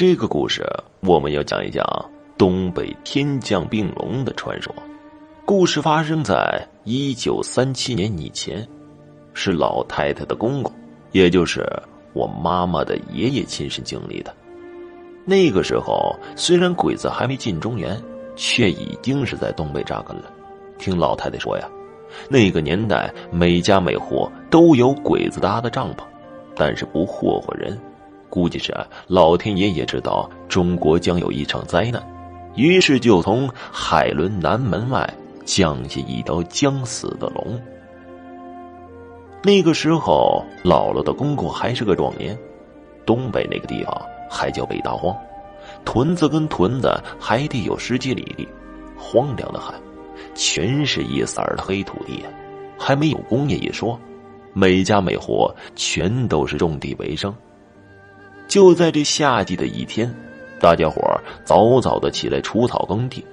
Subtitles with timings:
[0.00, 0.64] 这个故事
[1.00, 1.84] 我们要讲一讲
[2.36, 4.72] 东北天降病龙的传说。
[5.44, 8.64] 故事发生在一九三七年以前，
[9.34, 10.72] 是老太太的公公，
[11.10, 11.68] 也就是
[12.12, 14.32] 我妈妈的爷爷亲身经历的。
[15.24, 18.00] 那个时候，虽然鬼子还没进中原，
[18.36, 20.30] 却已经是在东北扎根了。
[20.78, 21.68] 听老太太说呀，
[22.30, 26.04] 那个年代每家每户都有鬼子搭的帐篷，
[26.54, 27.76] 但是不霍霍人。
[28.28, 28.74] 估计是
[29.06, 32.02] 老天爷也知道中国将有一场灾难，
[32.54, 35.08] 于是就从海伦南门外。
[35.48, 37.58] 降下一条将死的龙。
[39.42, 42.38] 那个时候，姥姥的公公还是个壮年，
[43.06, 45.16] 东北那个地方还叫北大荒，
[45.86, 48.46] 屯子跟屯子还得有十几里地，
[48.94, 49.74] 荒凉的很，
[50.34, 52.22] 全是一色儿的黑土地，
[52.78, 53.98] 还没有工业一说，
[54.52, 57.34] 每家每户全都是种地为生。
[58.48, 60.12] 就在这夏季的一天，
[60.58, 61.00] 大家伙
[61.44, 63.24] 早早的起来除草耕地。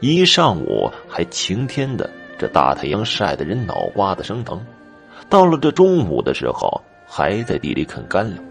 [0.00, 4.64] 一上午还晴天的，这大太阳晒得人脑瓜子生疼。
[5.28, 8.42] 到了这中午的时候，还在地里啃干粮。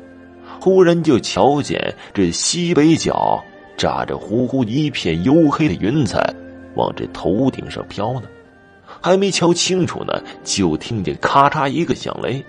[0.60, 3.44] 忽然就瞧见这西北角
[3.76, 6.34] 炸着呼呼一片黝黑的云彩，
[6.76, 8.24] 往这头顶上飘呢。
[9.02, 12.44] 还没瞧清楚呢，就听见咔嚓一个响雷，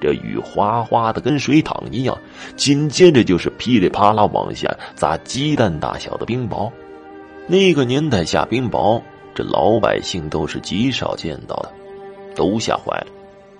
[0.00, 2.16] 这雨哗哗的跟水淌一样。
[2.56, 6.70] 紧接着就是噼里啪啦往下砸鸡蛋大小的冰雹。
[7.46, 9.00] 那个年代下冰雹，
[9.34, 11.72] 这老百姓都是极少见到的，
[12.34, 13.06] 都吓坏了。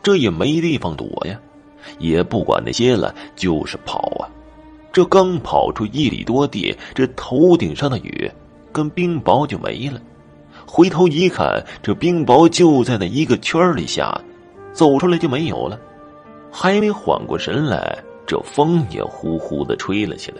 [0.02, 1.38] 这也没地方躲呀，
[1.98, 4.28] 也不管那些了，就是跑啊。
[4.92, 8.30] 这刚跑出一里多地，这头顶上的雨
[8.72, 10.00] 跟冰雹就没了。
[10.66, 14.20] 回头一看，这冰雹就在那一个圈里下，
[14.72, 15.78] 走出来就没有了。
[16.58, 20.38] 还没缓过神来，这风也呼呼的吹了起来。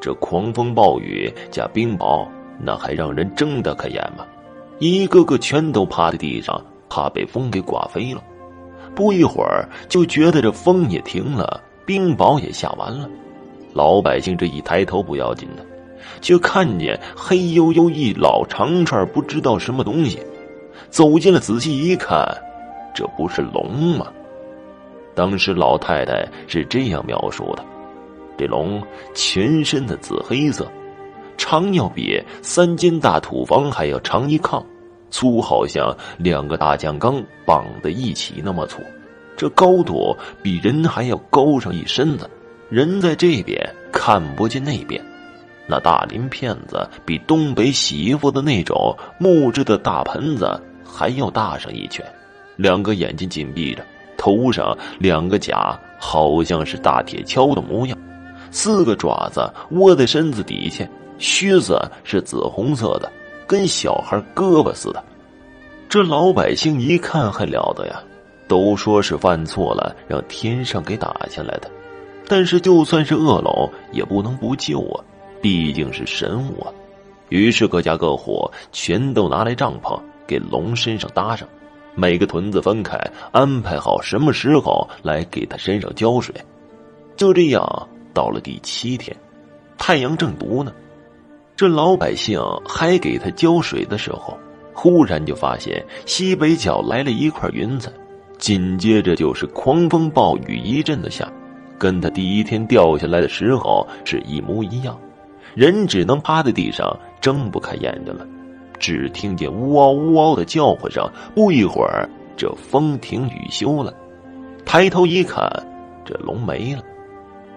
[0.00, 2.26] 这狂风暴雨加冰雹。
[2.64, 4.26] 那还让人睁得开眼吗？
[4.80, 8.20] 一个个全都趴在地上，怕被风给刮飞了。
[8.92, 13.08] 不一会儿，就觉得这风也停了，冰雹也下完了。
[13.72, 15.64] 老百姓这一抬头不要紧的，
[16.20, 20.20] 却看见黑黝黝一老长串不知道什么东西。
[20.90, 22.26] 走近了，仔细一看，
[22.92, 24.08] 这不是龙吗？
[25.14, 27.64] 当时老太太是这样描述的：
[28.38, 28.82] 这龙
[29.14, 30.70] 全身的紫黑色。
[31.38, 34.64] 长要比三间大土房还要长一炕，
[35.10, 38.80] 粗好像两个大酱缸绑在一起那么粗，
[39.36, 42.30] 这高度比人还要高上一身子。
[42.68, 43.58] 人在这边
[43.90, 45.02] 看不见那边，
[45.66, 50.48] 那大鳞片子比东北洗衣服的那种木质的大盆子
[50.84, 52.04] 还要大上一圈。
[52.56, 53.84] 两个眼睛紧闭着，
[54.22, 57.98] 头上两个甲好像是大铁锹的模样，
[58.52, 60.88] 四个爪子窝在身子底下。
[61.18, 63.10] 须子是紫红色的，
[63.48, 65.02] 跟小孩胳膊似的。
[65.88, 68.00] 这老百姓一看还了得呀，
[68.46, 71.68] 都说是犯错了，让天上给打下来的。
[72.28, 75.02] 但是就算是恶龙，也不能不救啊，
[75.40, 76.70] 毕竟是神物啊。
[77.28, 81.48] 于是各家各户全都拿来帐篷给龙身上搭上，
[81.94, 82.98] 每个屯子分开
[83.30, 86.34] 安排好什么时候来给他身上浇水。
[87.16, 89.16] 就这样，到了第七天，
[89.76, 90.72] 太阳正毒呢。
[91.54, 94.36] 这老百姓还给他浇水的时候，
[94.72, 97.92] 忽然就发现西北角来了一块云彩，
[98.38, 101.30] 紧接着就是狂风暴雨一阵的下，
[101.78, 104.98] 跟他第一天掉下来的时候是一模一样，
[105.54, 108.26] 人只能趴在地上睁不开眼睛了，
[108.82, 111.10] 只听见呜嗷呜嗷的叫唤声。
[111.34, 112.06] 不一会儿，
[112.36, 113.94] 这风停雨休了，
[114.66, 115.48] 抬头一看，
[116.04, 116.82] 这龙没了。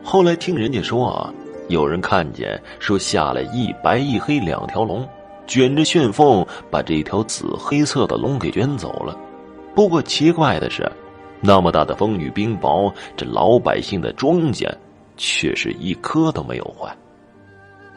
[0.01, 1.33] 后来听人家说啊。
[1.67, 5.03] 有人看见说下来一白一黑两条龙，
[5.47, 9.17] 卷着旋风把这条紫黑色的龙给卷走了。
[9.73, 10.87] 不过奇怪的是，
[11.41, 14.71] 那么大的风雨冰雹，这老百姓的庄稼
[15.17, 16.95] 却是一颗都没有坏。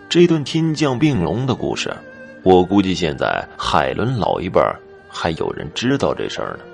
[0.08, 1.94] 这段天降病龙的故事，
[2.42, 4.60] 我估计现在海伦老一辈
[5.08, 6.64] 还有人知道这事儿呢。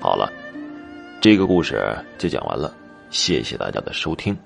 [0.00, 0.30] 好了，
[1.20, 2.74] 这个故事就讲完了，
[3.10, 4.36] 谢谢大家的收听。